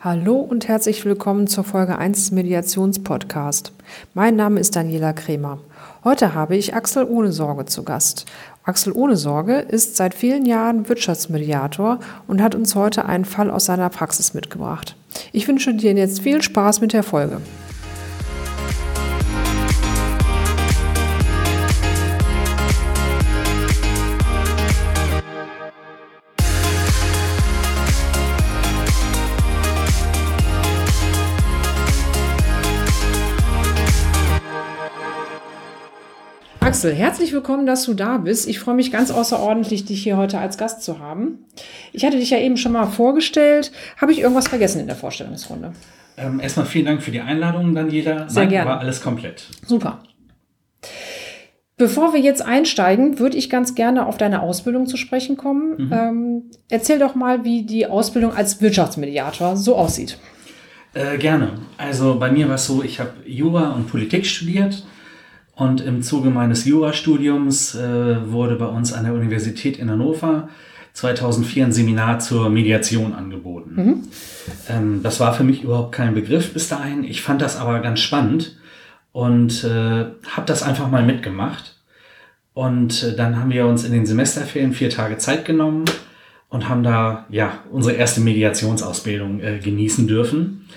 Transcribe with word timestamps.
Hallo 0.00 0.36
und 0.36 0.68
herzlich 0.68 1.04
willkommen 1.04 1.48
zur 1.48 1.64
Folge 1.64 1.98
1 1.98 2.16
des 2.16 2.30
Mediationspodcast. 2.30 3.72
Mein 4.14 4.36
Name 4.36 4.60
ist 4.60 4.76
Daniela 4.76 5.12
Kremer. 5.12 5.58
Heute 6.04 6.34
habe 6.34 6.56
ich 6.56 6.72
Axel 6.72 7.02
Ohne 7.02 7.32
Sorge 7.32 7.64
zu 7.64 7.82
Gast. 7.82 8.24
Axel 8.62 8.92
Ohne 8.92 9.16
Sorge 9.16 9.54
ist 9.58 9.96
seit 9.96 10.14
vielen 10.14 10.46
Jahren 10.46 10.88
Wirtschaftsmediator 10.88 11.98
und 12.28 12.40
hat 12.40 12.54
uns 12.54 12.76
heute 12.76 13.06
einen 13.06 13.24
Fall 13.24 13.50
aus 13.50 13.64
seiner 13.64 13.88
Praxis 13.88 14.34
mitgebracht. 14.34 14.94
Ich 15.32 15.48
wünsche 15.48 15.74
dir 15.74 15.94
jetzt 15.94 16.20
viel 16.20 16.42
Spaß 16.42 16.80
mit 16.80 16.92
der 16.92 17.02
Folge. 17.02 17.40
Axel, 36.68 36.92
herzlich 36.92 37.32
willkommen, 37.32 37.64
dass 37.64 37.84
du 37.84 37.94
da 37.94 38.18
bist. 38.18 38.46
Ich 38.46 38.58
freue 38.58 38.74
mich 38.74 38.92
ganz 38.92 39.10
außerordentlich, 39.10 39.86
dich 39.86 40.02
hier 40.02 40.18
heute 40.18 40.38
als 40.38 40.58
Gast 40.58 40.82
zu 40.82 40.98
haben. 40.98 41.38
Ich 41.94 42.04
hatte 42.04 42.18
dich 42.18 42.28
ja 42.28 42.36
eben 42.36 42.58
schon 42.58 42.72
mal 42.72 42.84
vorgestellt. 42.84 43.72
Habe 43.96 44.12
ich 44.12 44.20
irgendwas 44.20 44.48
vergessen 44.48 44.78
in 44.78 44.86
der 44.86 44.94
Vorstellungsrunde? 44.94 45.72
Ähm, 46.18 46.40
erstmal 46.40 46.66
vielen 46.66 46.84
Dank 46.84 47.02
für 47.02 47.10
die 47.10 47.22
Einladung, 47.22 47.74
Daniela. 47.74 48.28
Sehr 48.28 48.42
Nein, 48.42 48.50
gerne. 48.50 48.70
War 48.70 48.80
alles 48.80 49.00
komplett. 49.00 49.48
Super. 49.64 50.02
Bevor 51.78 52.12
wir 52.12 52.20
jetzt 52.20 52.42
einsteigen, 52.42 53.18
würde 53.18 53.38
ich 53.38 53.48
ganz 53.48 53.74
gerne 53.74 54.04
auf 54.04 54.18
deine 54.18 54.42
Ausbildung 54.42 54.86
zu 54.86 54.98
sprechen 54.98 55.38
kommen. 55.38 55.86
Mhm. 55.86 55.90
Ähm, 55.90 56.42
erzähl 56.68 56.98
doch 56.98 57.14
mal, 57.14 57.44
wie 57.44 57.62
die 57.62 57.86
Ausbildung 57.86 58.34
als 58.34 58.60
Wirtschaftsmediator 58.60 59.56
so 59.56 59.74
aussieht. 59.74 60.18
Äh, 60.92 61.16
gerne. 61.16 61.60
Also 61.78 62.18
bei 62.18 62.30
mir 62.30 62.46
war 62.46 62.56
es 62.56 62.66
so, 62.66 62.82
ich 62.82 63.00
habe 63.00 63.12
Jura 63.24 63.70
und 63.70 63.88
Politik 63.88 64.26
studiert 64.26 64.84
und 65.58 65.80
im 65.80 66.02
Zuge 66.02 66.30
meines 66.30 66.64
Jurastudiums 66.66 67.74
äh, 67.74 68.30
wurde 68.30 68.54
bei 68.54 68.66
uns 68.66 68.92
an 68.92 69.04
der 69.04 69.12
Universität 69.12 69.76
in 69.76 69.90
Hannover 69.90 70.48
2004 70.92 71.66
ein 71.66 71.72
Seminar 71.72 72.20
zur 72.20 72.48
Mediation 72.48 73.12
angeboten. 73.12 73.74
Mhm. 73.74 74.02
Ähm, 74.68 75.00
das 75.02 75.18
war 75.18 75.34
für 75.34 75.42
mich 75.42 75.64
überhaupt 75.64 75.90
kein 75.90 76.14
Begriff 76.14 76.52
bis 76.52 76.68
dahin. 76.68 77.02
Ich 77.02 77.22
fand 77.22 77.42
das 77.42 77.56
aber 77.56 77.80
ganz 77.80 77.98
spannend 77.98 78.56
und 79.10 79.64
äh, 79.64 80.04
habe 80.28 80.46
das 80.46 80.62
einfach 80.62 80.88
mal 80.92 81.04
mitgemacht. 81.04 81.74
Und 82.54 83.02
äh, 83.02 83.16
dann 83.16 83.36
haben 83.36 83.50
wir 83.50 83.66
uns 83.66 83.82
in 83.82 83.90
den 83.90 84.06
Semesterferien 84.06 84.72
vier 84.72 84.90
Tage 84.90 85.18
Zeit 85.18 85.44
genommen 85.44 85.86
und 86.50 86.68
haben 86.68 86.84
da 86.84 87.26
ja 87.30 87.64
unsere 87.72 87.96
erste 87.96 88.20
Mediationsausbildung 88.20 89.40
äh, 89.40 89.58
genießen 89.58 90.06
dürfen. 90.06 90.68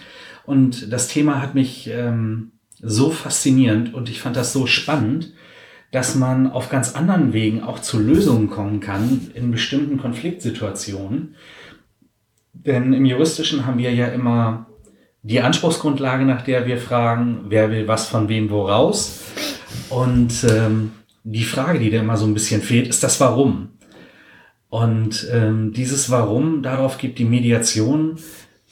Und 0.44 0.92
das 0.92 1.08
Thema 1.08 1.40
hat 1.40 1.54
mich 1.54 1.88
ähm, 1.94 2.52
so 2.82 3.12
faszinierend 3.12 3.94
und 3.94 4.10
ich 4.10 4.22
fand 4.22 4.36
das 4.36 4.54
so 4.54 4.66
spannend, 4.66 5.34
dass 5.92 6.16
man 6.16 6.52
auf 6.52 6.70
ganz 6.70 6.96
anderen 6.96 7.34
Wegen 7.34 7.64
auch 7.64 7.80
zu 7.80 8.00
Lösungen 8.00 8.50
kommen 8.50 8.80
kann 8.80 9.32
in 9.34 9.52
bestimmten 9.52 9.98
Konfliktsituationen. 9.98 11.36
Denn 12.54 12.94
im 12.94 13.06
Juristischen 13.06 13.66
haben 13.66 13.78
wir 13.78 13.94
ja 13.94 14.08
immer 14.08 14.68
die 15.24 15.42
Anspruchsgrundlage, 15.42 16.26
nach 16.26 16.42
der 16.44 16.66
wir 16.66 16.78
fragen, 16.78 17.46
wer 17.50 17.72
will 17.72 17.88
was 17.88 18.08
von 18.08 18.30
wem 18.30 18.50
woraus. 18.50 19.22
Und 19.90 20.46
ähm, 20.50 20.92
die 21.24 21.44
Frage, 21.44 21.80
die 21.80 21.92
da 21.92 22.00
immer 22.00 22.18
so 22.18 22.26
ein 22.26 22.34
bisschen 22.34 22.62
fehlt, 22.62 22.88
ist 22.88 23.04
das 23.04 23.20
Warum. 23.20 23.70
Und 24.70 25.28
ähm, 25.32 25.74
dieses 25.74 26.10
Warum, 26.10 26.64
darauf 26.64 26.98
gibt 26.98 27.20
die 27.20 27.26
Mediation 27.26 28.18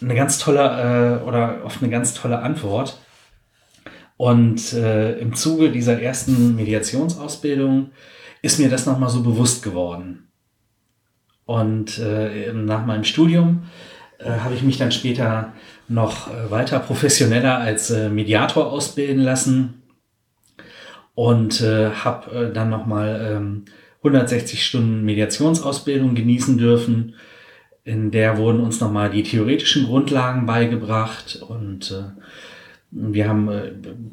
eine 0.02 0.16
ganz 0.16 0.40
tolle 0.40 1.20
äh, 1.22 1.28
oder 1.28 1.62
oft 1.66 1.82
eine 1.82 1.92
ganz 1.92 2.14
tolle 2.14 2.40
Antwort. 2.40 3.00
Und 4.20 4.74
äh, 4.74 5.18
im 5.20 5.34
Zuge 5.34 5.72
dieser 5.72 6.02
ersten 6.02 6.54
Mediationsausbildung 6.58 7.92
ist 8.42 8.60
mir 8.60 8.68
das 8.68 8.86
nochmal 8.86 9.10
so 9.10 9.24
bewusst 9.24 9.64
geworden. 9.64 10.28
Und 11.46 12.00
äh, 12.00 12.52
nach 12.52 12.86
meinem 12.86 13.06
Studium 13.06 13.64
äh, 14.18 14.30
habe 14.30 14.56
ich 14.56 14.62
mich 14.62 14.78
dann 14.78 14.92
später 14.92 15.54
noch 15.88 16.28
äh, 16.28 16.52
weiter 16.52 16.80
professioneller 16.80 17.60
als 17.60 17.92
äh, 17.92 18.10
Mediator 18.10 18.70
ausbilden 18.74 19.24
lassen 19.24 19.84
und 21.16 21.62
äh, 21.62 21.92
habe 21.92 22.50
äh, 22.50 22.54
dann 22.54 22.70
nochmal 22.70 23.38
ähm, 23.38 23.66
160 24.00 24.66
Stunden 24.66 25.06
Mediationsausbildung 25.06 26.14
genießen 26.14 26.58
dürfen. 26.58 27.16
In 27.86 28.12
der 28.12 28.38
wurden 28.38 28.60
uns 28.60 28.82
nochmal 28.82 29.12
die 29.12 29.24
theoretischen 29.24 29.86
Grundlagen 29.86 30.46
beigebracht 30.46 31.42
und 31.48 31.92
äh, 31.92 32.22
wir 32.92 33.28
haben 33.28 33.50
äh, 33.50 33.72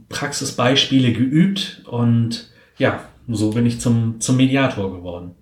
Praxisbeispiele 0.09 1.13
geübt 1.13 1.83
und 1.87 2.51
ja, 2.79 3.01
so 3.29 3.51
bin 3.51 3.67
ich 3.67 3.81
zum, 3.81 4.21
zum 4.21 4.37
Mediator 4.37 4.93
geworden. 4.93 5.35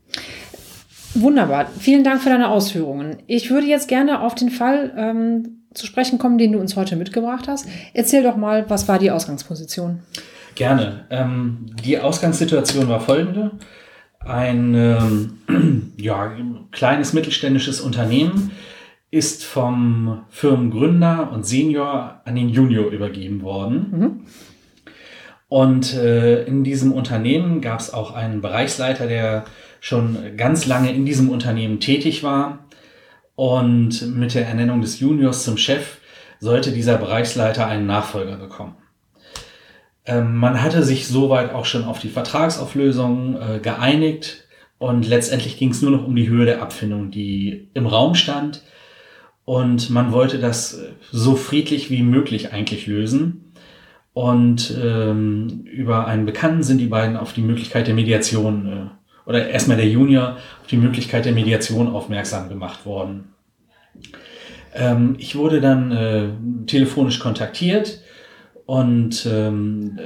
Wunderbar. 1.14 1.66
Vielen 1.78 2.04
Dank 2.04 2.22
für 2.22 2.30
deine 2.30 2.48
Ausführungen. 2.48 3.18
Ich 3.26 3.50
würde 3.50 3.66
jetzt 3.66 3.88
gerne 3.88 4.20
auf 4.20 4.34
den 4.34 4.50
Fall 4.50 4.92
ähm, 4.96 5.64
zu 5.72 5.86
sprechen 5.86 6.18
kommen, 6.18 6.38
den 6.38 6.52
du 6.52 6.58
uns 6.58 6.76
heute 6.76 6.96
mitgebracht 6.96 7.46
hast. 7.46 7.68
Erzähl 7.92 8.22
doch 8.22 8.36
mal, 8.36 8.68
was 8.68 8.88
war 8.88 8.98
die 8.98 9.10
Ausgangsposition? 9.10 10.00
Gerne. 10.54 11.06
Ähm, 11.10 11.66
die 11.84 11.98
Ausgangssituation 11.98 12.88
war 12.88 13.00
folgende. 13.00 13.52
Ein 14.20 14.74
ähm, 14.74 15.92
ja, 15.96 16.32
kleines 16.70 17.12
mittelständisches 17.12 17.80
Unternehmen 17.80 18.52
ist 19.14 19.44
vom 19.44 20.24
Firmengründer 20.28 21.30
und 21.32 21.46
Senior 21.46 22.20
an 22.24 22.34
den 22.34 22.48
Junior 22.48 22.90
übergeben 22.90 23.42
worden. 23.42 23.86
Mhm. 23.90 24.20
Und 25.48 25.94
äh, 25.94 26.42
in 26.44 26.64
diesem 26.64 26.92
Unternehmen 26.92 27.60
gab 27.60 27.78
es 27.78 27.94
auch 27.94 28.12
einen 28.12 28.40
Bereichsleiter, 28.40 29.06
der 29.06 29.44
schon 29.78 30.36
ganz 30.36 30.66
lange 30.66 30.92
in 30.92 31.06
diesem 31.06 31.30
Unternehmen 31.30 31.78
tätig 31.78 32.24
war. 32.24 32.66
Und 33.36 34.16
mit 34.16 34.34
der 34.34 34.48
Ernennung 34.48 34.80
des 34.80 34.98
Juniors 34.98 35.44
zum 35.44 35.58
Chef 35.58 35.98
sollte 36.40 36.72
dieser 36.72 36.98
Bereichsleiter 36.98 37.68
einen 37.68 37.86
Nachfolger 37.86 38.36
bekommen. 38.36 38.74
Ähm, 40.06 40.34
man 40.34 40.60
hatte 40.60 40.82
sich 40.82 41.06
soweit 41.06 41.54
auch 41.54 41.66
schon 41.66 41.84
auf 41.84 42.00
die 42.00 42.08
Vertragsauflösung 42.08 43.36
äh, 43.40 43.58
geeinigt 43.60 44.44
und 44.78 45.06
letztendlich 45.06 45.56
ging 45.56 45.70
es 45.70 45.82
nur 45.82 45.92
noch 45.92 46.04
um 46.04 46.16
die 46.16 46.28
Höhe 46.28 46.46
der 46.46 46.62
Abfindung, 46.62 47.10
die 47.12 47.68
im 47.74 47.86
Raum 47.86 48.16
stand. 48.16 48.62
Und 49.44 49.90
man 49.90 50.12
wollte 50.12 50.38
das 50.38 50.80
so 51.10 51.36
friedlich 51.36 51.90
wie 51.90 52.02
möglich 52.02 52.52
eigentlich 52.52 52.86
lösen. 52.86 53.52
Und 54.14 54.74
ähm, 54.80 55.64
über 55.64 56.06
einen 56.06 56.24
Bekannten 56.24 56.62
sind 56.62 56.78
die 56.78 56.86
beiden 56.86 57.16
auf 57.16 57.32
die 57.32 57.42
Möglichkeit 57.42 57.88
der 57.88 57.94
Mediation 57.94 58.66
äh, 58.66 59.28
oder 59.28 59.48
erstmal 59.48 59.76
der 59.76 59.88
Junior 59.88 60.36
auf 60.60 60.66
die 60.68 60.76
Möglichkeit 60.76 61.24
der 61.24 61.32
Mediation 61.32 61.88
aufmerksam 61.88 62.48
gemacht 62.48 62.86
worden. 62.86 63.34
Ähm, 64.72 65.16
ich 65.18 65.36
wurde 65.36 65.60
dann 65.60 65.90
äh, 65.92 66.28
telefonisch 66.66 67.18
kontaktiert 67.18 68.00
und 68.66 69.26
ähm, 69.26 69.98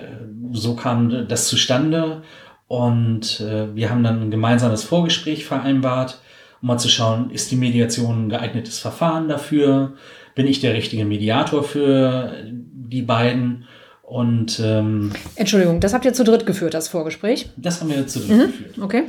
so 0.52 0.74
kam 0.74 1.28
das 1.28 1.48
zustande 1.48 2.22
und 2.66 3.40
äh, 3.40 3.74
wir 3.74 3.90
haben 3.90 4.02
dann 4.02 4.22
ein 4.22 4.30
gemeinsames 4.30 4.84
Vorgespräch 4.84 5.44
vereinbart 5.44 6.20
um 6.60 6.68
mal 6.68 6.78
zu 6.78 6.88
schauen, 6.88 7.30
ist 7.30 7.50
die 7.50 7.56
Mediation 7.56 8.26
ein 8.26 8.28
geeignetes 8.28 8.78
Verfahren 8.78 9.28
dafür? 9.28 9.94
Bin 10.34 10.46
ich 10.46 10.60
der 10.60 10.74
richtige 10.74 11.04
Mediator 11.04 11.62
für 11.62 12.32
die 12.44 13.02
beiden? 13.02 13.64
Und 14.02 14.58
ähm, 14.64 15.12
Entschuldigung, 15.36 15.80
das 15.80 15.92
habt 15.92 16.06
ihr 16.06 16.14
zu 16.14 16.24
dritt 16.24 16.46
geführt, 16.46 16.72
das 16.72 16.88
Vorgespräch? 16.88 17.50
Das 17.56 17.80
haben 17.80 17.90
wir 17.90 18.06
zu 18.06 18.20
dritt 18.20 18.30
mhm, 18.30 18.46
geführt. 18.46 18.78
Okay. 18.80 19.02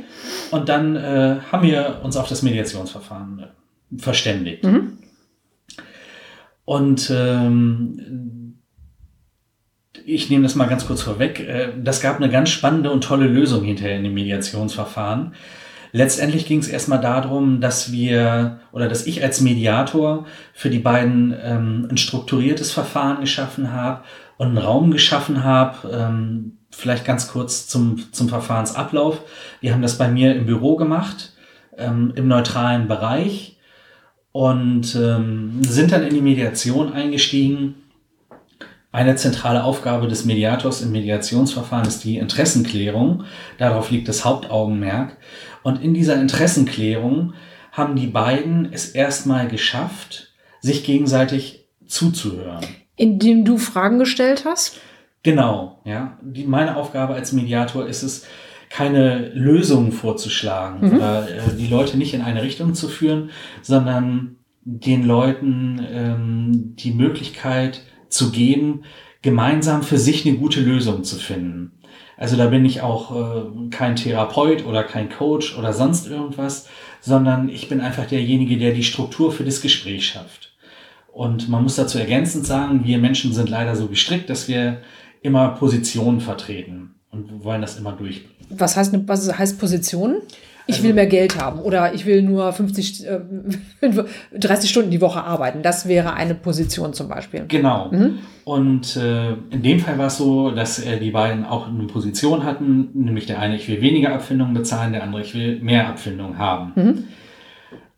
Und 0.50 0.68
dann 0.68 0.94
äh, 0.94 1.36
haben 1.50 1.66
wir 1.66 2.00
uns 2.02 2.18
auf 2.18 2.28
das 2.28 2.42
Mediationsverfahren 2.42 3.38
äh, 3.38 3.98
verständigt. 3.98 4.62
Mhm. 4.62 4.98
Und 6.66 7.10
ähm, 7.14 8.58
ich 10.04 10.28
nehme 10.30 10.42
das 10.42 10.54
mal 10.54 10.68
ganz 10.68 10.86
kurz 10.86 11.02
vorweg. 11.02 11.40
Äh, 11.40 11.68
das 11.82 12.00
gab 12.00 12.16
eine 12.16 12.30
ganz 12.30 12.50
spannende 12.50 12.90
und 12.90 13.02
tolle 13.02 13.26
Lösung 13.26 13.64
hinterher 13.64 13.96
in 13.96 14.04
dem 14.04 14.14
Mediationsverfahren. 14.14 15.34
Letztendlich 15.92 16.46
ging 16.46 16.60
es 16.60 16.68
erstmal 16.68 17.00
darum, 17.00 17.60
dass 17.60 17.90
wir 17.90 18.60
oder 18.72 18.88
dass 18.88 19.06
ich 19.06 19.22
als 19.22 19.40
Mediator 19.40 20.26
für 20.52 20.70
die 20.70 20.78
beiden 20.78 21.34
ähm, 21.42 21.88
ein 21.90 21.96
strukturiertes 21.96 22.72
Verfahren 22.72 23.20
geschaffen 23.20 23.72
habe 23.72 24.04
und 24.36 24.48
einen 24.48 24.58
Raum 24.58 24.90
geschaffen 24.90 25.42
habe. 25.42 25.88
Ähm, 25.92 26.58
vielleicht 26.70 27.04
ganz 27.04 27.28
kurz 27.28 27.66
zum, 27.66 28.12
zum 28.12 28.28
Verfahrensablauf. 28.28 29.20
Wir 29.60 29.72
haben 29.72 29.82
das 29.82 29.98
bei 29.98 30.08
mir 30.08 30.34
im 30.34 30.46
Büro 30.46 30.76
gemacht, 30.76 31.32
ähm, 31.76 32.12
im 32.14 32.28
neutralen 32.28 32.86
Bereich 32.86 33.58
und 34.32 34.94
ähm, 34.94 35.62
sind 35.62 35.92
dann 35.92 36.04
in 36.04 36.14
die 36.14 36.22
Mediation 36.22 36.92
eingestiegen. 36.92 37.74
Eine 38.92 39.14
zentrale 39.14 39.62
Aufgabe 39.62 40.08
des 40.08 40.24
Mediators 40.24 40.82
im 40.82 40.90
Mediationsverfahren 40.90 41.86
ist 41.86 42.02
die 42.02 42.16
Interessenklärung. 42.16 43.24
Darauf 43.56 43.90
liegt 43.90 44.08
das 44.08 44.24
Hauptaugenmerk. 44.24 45.16
Und 45.62 45.80
in 45.80 45.94
dieser 45.94 46.20
Interessenklärung 46.20 47.34
haben 47.70 47.94
die 47.94 48.08
beiden 48.08 48.72
es 48.72 48.88
erstmal 48.88 49.46
geschafft, 49.46 50.32
sich 50.60 50.84
gegenseitig 50.84 51.68
zuzuhören. 51.86 52.64
Indem 52.96 53.44
du 53.44 53.58
Fragen 53.58 54.00
gestellt 54.00 54.44
hast? 54.44 54.80
Genau, 55.22 55.80
ja. 55.84 56.18
Die, 56.22 56.44
meine 56.44 56.76
Aufgabe 56.76 57.14
als 57.14 57.32
Mediator 57.32 57.86
ist 57.86 58.02
es, 58.02 58.26
keine 58.70 59.30
Lösungen 59.34 59.90
vorzuschlagen 59.90 60.88
mhm. 60.88 60.96
oder 60.96 61.28
äh, 61.28 61.56
die 61.58 61.66
Leute 61.66 61.98
nicht 61.98 62.14
in 62.14 62.22
eine 62.22 62.42
Richtung 62.42 62.74
zu 62.74 62.88
führen, 62.88 63.30
sondern 63.62 64.36
den 64.62 65.04
Leuten 65.04 65.84
ähm, 65.90 66.76
die 66.76 66.92
Möglichkeit 66.92 67.82
zu 68.10 68.30
geben, 68.30 68.82
gemeinsam 69.22 69.82
für 69.82 69.98
sich 69.98 70.26
eine 70.26 70.36
gute 70.36 70.60
Lösung 70.60 71.04
zu 71.04 71.16
finden. 71.16 71.72
Also 72.16 72.36
da 72.36 72.48
bin 72.48 72.66
ich 72.66 72.82
auch 72.82 73.16
äh, 73.16 73.70
kein 73.70 73.96
Therapeut 73.96 74.66
oder 74.66 74.84
kein 74.84 75.08
Coach 75.08 75.56
oder 75.56 75.72
sonst 75.72 76.06
irgendwas, 76.06 76.68
sondern 77.00 77.48
ich 77.48 77.68
bin 77.68 77.80
einfach 77.80 78.04
derjenige, 78.06 78.58
der 78.58 78.72
die 78.72 78.84
Struktur 78.84 79.32
für 79.32 79.44
das 79.44 79.62
Gespräch 79.62 80.06
schafft. 80.06 80.52
Und 81.12 81.48
man 81.48 81.62
muss 81.62 81.76
dazu 81.76 81.98
ergänzend 81.98 82.46
sagen, 82.46 82.84
wir 82.84 82.98
Menschen 82.98 83.32
sind 83.32 83.48
leider 83.48 83.74
so 83.74 83.86
gestrickt, 83.86 84.28
dass 84.28 84.48
wir 84.48 84.82
immer 85.22 85.48
Positionen 85.48 86.20
vertreten 86.20 86.94
und 87.10 87.42
wollen 87.42 87.62
das 87.62 87.78
immer 87.78 87.92
durch. 87.92 88.26
Was 88.50 88.76
heißt, 88.76 88.94
was 89.06 89.38
heißt 89.38 89.58
Positionen? 89.58 90.22
Ich 90.70 90.76
also, 90.76 90.88
will 90.88 90.94
mehr 90.94 91.06
Geld 91.06 91.40
haben 91.40 91.60
oder 91.60 91.94
ich 91.94 92.06
will 92.06 92.22
nur 92.22 92.52
50, 92.52 93.06
äh, 93.06 93.20
30 94.38 94.70
Stunden 94.70 94.90
die 94.90 95.00
Woche 95.00 95.22
arbeiten. 95.22 95.62
Das 95.62 95.86
wäre 95.86 96.14
eine 96.14 96.34
Position 96.34 96.92
zum 96.92 97.08
Beispiel. 97.08 97.44
Genau. 97.48 97.90
Mhm. 97.90 98.18
Und 98.44 98.96
äh, 98.96 99.32
in 99.50 99.62
dem 99.62 99.80
Fall 99.80 99.98
war 99.98 100.06
es 100.06 100.16
so, 100.16 100.50
dass 100.50 100.84
äh, 100.84 100.98
die 100.98 101.10
beiden 101.10 101.44
auch 101.44 101.68
eine 101.68 101.84
Position 101.84 102.44
hatten, 102.44 102.88
nämlich 102.94 103.26
der 103.26 103.38
eine, 103.38 103.56
ich 103.56 103.68
will 103.68 103.80
weniger 103.80 104.14
Abfindungen 104.14 104.54
bezahlen, 104.54 104.92
der 104.92 105.02
andere, 105.02 105.22
ich 105.22 105.34
will 105.34 105.60
mehr 105.60 105.88
Abfindungen 105.88 106.38
haben. 106.38 106.72
Mhm. 106.74 107.04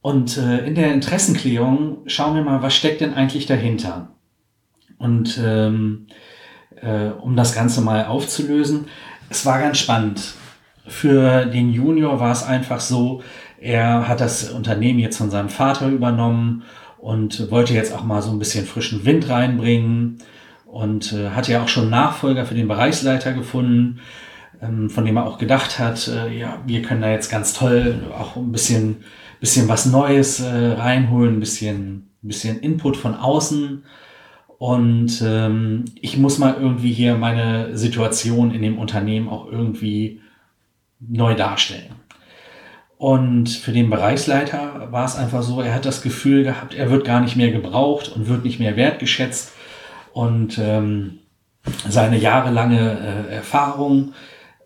Und 0.01 0.37
äh, 0.37 0.67
in 0.67 0.75
der 0.75 0.93
Interessenklärung 0.93 1.99
schauen 2.07 2.35
wir 2.35 2.43
mal, 2.43 2.61
was 2.61 2.75
steckt 2.75 3.01
denn 3.01 3.15
eigentlich 3.15 3.47
dahinter? 3.47 4.09
Und 4.99 5.41
ähm, 5.43 6.07
äh, 6.83 7.11
um 7.21 7.37
das 7.37 7.55
Ganze 7.55 7.81
mal 7.81 8.07
aufzulösen. 8.07 8.87
Es 9.31 9.47
war 9.47 9.61
ganz 9.61 9.79
spannend. 9.79 10.35
Für 10.87 11.46
den 11.46 11.73
Junior 11.73 12.19
war 12.19 12.32
es 12.32 12.43
einfach 12.43 12.81
so, 12.81 13.23
er 13.61 14.08
hat 14.08 14.20
das 14.20 14.50
Unternehmen 14.50 14.99
jetzt 14.99 15.19
von 15.19 15.31
seinem 15.31 15.49
Vater 15.49 15.88
übernommen 15.88 16.64
und 16.99 17.50
wollte 17.50 17.75
jetzt 17.75 17.94
auch 17.94 18.02
mal 18.02 18.23
so 18.23 18.31
ein 18.31 18.38
bisschen 18.38 18.67
frischen 18.67 19.05
Wind 19.05 19.29
reinbringen 19.29 20.19
und 20.67 21.12
äh, 21.12 21.31
hatte 21.31 21.52
ja 21.52 21.62
auch 21.62 21.69
schon 21.69 21.90
Nachfolger 21.90 22.44
für 22.46 22.55
den 22.55 22.67
Bereichsleiter 22.67 23.32
gefunden, 23.32 24.00
ähm, 24.61 24.90
von 24.90 25.05
dem 25.05 25.17
er 25.17 25.26
auch 25.26 25.38
gedacht 25.38 25.79
hat, 25.79 26.08
äh, 26.08 26.37
ja, 26.37 26.61
wir 26.67 26.82
können 26.82 27.02
da 27.02 27.11
jetzt 27.11 27.31
ganz 27.31 27.52
toll 27.52 28.02
auch 28.19 28.37
ein 28.37 28.52
bisschen, 28.52 29.05
bisschen 29.38 29.69
was 29.69 29.87
Neues 29.87 30.40
äh, 30.40 30.73
reinholen, 30.73 31.37
ein 31.37 31.40
bisschen, 31.40 32.11
bisschen 32.23 32.58
Input 32.61 32.96
von 32.96 33.14
außen. 33.14 33.84
Und 34.58 35.23
ähm, 35.26 35.84
ich 36.00 36.17
muss 36.19 36.38
mal 36.38 36.56
irgendwie 36.58 36.93
hier 36.93 37.17
meine 37.17 37.76
Situation 37.76 38.52
in 38.52 38.62
dem 38.62 38.79
Unternehmen 38.79 39.29
auch 39.29 39.50
irgendwie 39.50 40.20
neu 41.09 41.35
darstellen. 41.35 41.95
Und 43.03 43.49
für 43.49 43.73
den 43.73 43.91
Bereichsleiter 43.91 44.89
war 44.93 45.05
es 45.05 45.17
einfach 45.17 45.43
so, 45.43 45.61
er 45.61 45.75
hat 45.75 45.85
das 45.85 46.03
Gefühl 46.03 46.45
gehabt, 46.45 46.75
er 46.75 46.91
wird 46.91 47.05
gar 47.05 47.21
nicht 47.21 47.35
mehr 47.35 47.51
gebraucht 47.51 48.09
und 48.15 48.29
wird 48.29 48.45
nicht 48.45 48.61
mehr 48.61 48.77
wertgeschätzt. 48.77 49.53
Und 50.13 50.59
ähm, 50.59 51.19
seine 51.89 52.17
jahrelange 52.17 53.27
äh, 53.29 53.35
Erfahrung 53.35 54.13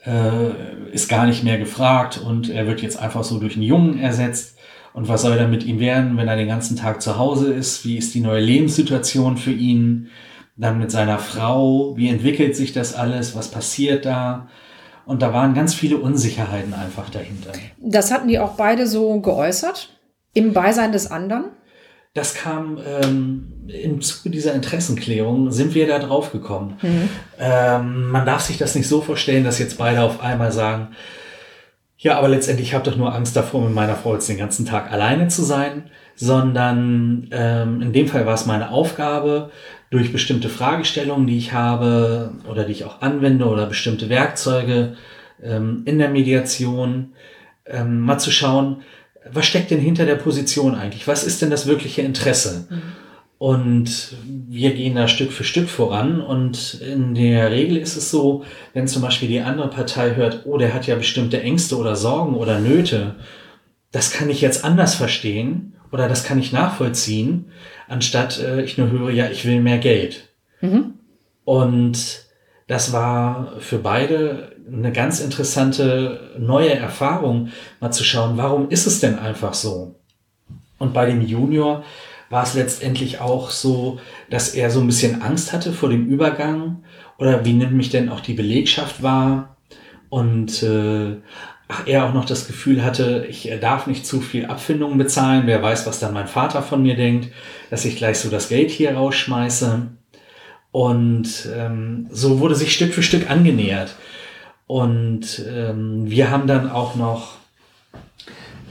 äh, 0.04 0.92
ist 0.92 1.08
gar 1.08 1.26
nicht 1.26 1.44
mehr 1.44 1.58
gefragt 1.58 2.18
und 2.18 2.50
er 2.50 2.66
wird 2.66 2.82
jetzt 2.82 2.98
einfach 2.98 3.24
so 3.24 3.38
durch 3.38 3.54
einen 3.54 3.62
Jungen 3.62 3.98
ersetzt. 3.98 4.58
Und 4.92 5.08
was 5.08 5.22
soll 5.22 5.36
er 5.36 5.48
mit 5.48 5.64
ihm 5.64 5.80
werden, 5.80 6.16
wenn 6.16 6.28
er 6.28 6.36
den 6.36 6.48
ganzen 6.48 6.76
Tag 6.76 7.02
zu 7.02 7.18
Hause 7.18 7.52
ist? 7.52 7.84
Wie 7.84 7.96
ist 7.96 8.14
die 8.14 8.20
neue 8.20 8.40
Lebenssituation 8.40 9.36
für 9.36 9.52
ihn? 9.52 10.08
Dann 10.56 10.78
mit 10.78 10.90
seiner 10.90 11.18
Frau, 11.18 11.96
wie 11.96 12.08
entwickelt 12.08 12.56
sich 12.56 12.72
das 12.72 12.94
alles? 12.94 13.36
Was 13.36 13.50
passiert 13.50 14.06
da? 14.06 14.48
Und 15.06 15.22
da 15.22 15.32
waren 15.32 15.54
ganz 15.54 15.72
viele 15.72 15.98
Unsicherheiten 15.98 16.74
einfach 16.74 17.08
dahinter. 17.10 17.52
Das 17.78 18.10
hatten 18.10 18.28
die 18.28 18.38
auch 18.38 18.54
beide 18.54 18.86
so 18.86 19.20
geäußert, 19.20 19.96
im 20.34 20.52
Beisein 20.52 20.92
des 20.92 21.10
anderen? 21.10 21.46
Das 22.12 22.34
kam 22.34 22.78
ähm, 22.78 23.68
im 23.68 24.00
Zuge 24.00 24.30
dieser 24.30 24.54
Interessenklärung, 24.54 25.50
sind 25.50 25.74
wir 25.74 25.86
da 25.86 25.98
drauf 25.98 26.32
gekommen. 26.32 26.78
Mhm. 26.82 27.08
Ähm, 27.38 28.10
man 28.10 28.26
darf 28.26 28.40
sich 28.40 28.58
das 28.58 28.74
nicht 28.74 28.88
so 28.88 29.00
vorstellen, 29.00 29.44
dass 29.44 29.58
jetzt 29.58 29.78
beide 29.78 30.02
auf 30.02 30.20
einmal 30.20 30.50
sagen, 30.50 30.88
ja, 31.98 32.18
aber 32.18 32.28
letztendlich 32.28 32.74
habe 32.74 32.84
ich 32.84 32.90
doch 32.90 32.98
nur 32.98 33.14
Angst 33.14 33.36
davor, 33.36 33.62
mit 33.62 33.74
meiner 33.74 33.96
Frau 33.96 34.14
jetzt 34.14 34.28
den 34.28 34.38
ganzen 34.38 34.66
Tag 34.66 34.92
alleine 34.92 35.28
zu 35.28 35.42
sein, 35.42 35.90
sondern 36.14 37.28
ähm, 37.30 37.82
in 37.82 37.92
dem 37.92 38.08
Fall 38.08 38.26
war 38.26 38.34
es 38.34 38.46
meine 38.46 38.70
Aufgabe, 38.70 39.50
durch 39.90 40.12
bestimmte 40.12 40.48
Fragestellungen, 40.48 41.26
die 41.26 41.38
ich 41.38 41.52
habe 41.52 42.32
oder 42.50 42.64
die 42.64 42.72
ich 42.72 42.84
auch 42.84 43.02
anwende 43.02 43.46
oder 43.46 43.66
bestimmte 43.66 44.08
Werkzeuge 44.08 44.96
ähm, 45.42 45.82
in 45.84 45.98
der 45.98 46.10
Mediation, 46.10 47.12
ähm, 47.66 48.00
mal 48.00 48.18
zu 48.18 48.30
schauen, 48.30 48.82
was 49.30 49.46
steckt 49.46 49.70
denn 49.70 49.80
hinter 49.80 50.06
der 50.06 50.16
Position 50.16 50.74
eigentlich? 50.74 51.08
Was 51.08 51.24
ist 51.24 51.42
denn 51.42 51.50
das 51.50 51.66
wirkliche 51.66 52.02
Interesse? 52.02 52.66
Mhm. 52.70 52.82
Und 53.38 54.16
wir 54.24 54.72
gehen 54.72 54.94
da 54.94 55.08
Stück 55.08 55.30
für 55.30 55.44
Stück 55.44 55.68
voran. 55.68 56.20
Und 56.20 56.80
in 56.80 57.14
der 57.14 57.50
Regel 57.50 57.76
ist 57.76 57.96
es 57.96 58.10
so, 58.10 58.44
wenn 58.72 58.88
zum 58.88 59.02
Beispiel 59.02 59.28
die 59.28 59.40
andere 59.40 59.68
Partei 59.68 60.14
hört, 60.14 60.42
oh, 60.46 60.56
der 60.56 60.72
hat 60.72 60.86
ja 60.86 60.94
bestimmte 60.94 61.42
Ängste 61.42 61.76
oder 61.76 61.96
Sorgen 61.96 62.34
oder 62.34 62.60
Nöte, 62.60 63.16
das 63.92 64.10
kann 64.10 64.30
ich 64.30 64.40
jetzt 64.40 64.64
anders 64.64 64.94
verstehen 64.94 65.75
oder 65.96 66.10
das 66.10 66.24
kann 66.24 66.38
ich 66.38 66.52
nachvollziehen, 66.52 67.46
anstatt 67.88 68.38
äh, 68.38 68.60
ich 68.60 68.76
nur 68.76 68.90
höre, 68.90 69.10
ja, 69.10 69.30
ich 69.30 69.46
will 69.46 69.62
mehr 69.62 69.78
Geld. 69.78 70.28
Mhm. 70.60 70.92
Und 71.46 72.26
das 72.66 72.92
war 72.92 73.54
für 73.60 73.78
beide 73.78 74.52
eine 74.70 74.92
ganz 74.92 75.20
interessante 75.20 76.34
neue 76.38 76.74
Erfahrung, 76.74 77.48
mal 77.80 77.92
zu 77.92 78.04
schauen, 78.04 78.36
warum 78.36 78.68
ist 78.68 78.86
es 78.86 79.00
denn 79.00 79.18
einfach 79.18 79.54
so? 79.54 79.94
Und 80.76 80.92
bei 80.92 81.06
dem 81.06 81.22
Junior 81.22 81.82
war 82.28 82.42
es 82.42 82.52
letztendlich 82.52 83.22
auch 83.22 83.48
so, 83.48 83.98
dass 84.28 84.50
er 84.50 84.70
so 84.70 84.80
ein 84.80 84.86
bisschen 84.86 85.22
Angst 85.22 85.54
hatte 85.54 85.72
vor 85.72 85.88
dem 85.88 86.04
Übergang 86.08 86.84
oder 87.16 87.46
wie 87.46 87.54
nimmt 87.54 87.72
mich 87.72 87.88
denn 87.88 88.10
auch 88.10 88.20
die 88.20 88.34
Belegschaft 88.34 89.02
wahr 89.02 89.56
und 90.10 90.62
äh, 90.62 91.16
er 91.86 92.06
auch 92.06 92.14
noch 92.14 92.24
das 92.24 92.46
Gefühl 92.46 92.84
hatte, 92.84 93.26
ich 93.28 93.50
darf 93.60 93.86
nicht 93.86 94.06
zu 94.06 94.20
viel 94.20 94.46
Abfindungen 94.46 94.98
bezahlen, 94.98 95.42
wer 95.46 95.62
weiß, 95.62 95.86
was 95.86 95.98
dann 95.98 96.14
mein 96.14 96.28
Vater 96.28 96.62
von 96.62 96.82
mir 96.82 96.96
denkt, 96.96 97.32
dass 97.70 97.84
ich 97.84 97.96
gleich 97.96 98.18
so 98.18 98.30
das 98.30 98.48
Geld 98.48 98.70
hier 98.70 98.94
rausschmeiße. 98.94 99.82
Und 100.70 101.48
ähm, 101.56 102.06
so 102.10 102.38
wurde 102.38 102.54
sich 102.54 102.72
Stück 102.72 102.92
für 102.92 103.02
Stück 103.02 103.30
angenähert. 103.30 103.96
Und 104.66 105.42
ähm, 105.48 106.08
wir 106.08 106.30
haben 106.30 106.46
dann 106.46 106.70
auch 106.70 106.96
noch 106.96 107.36